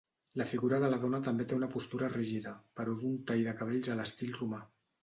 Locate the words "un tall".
3.15-3.47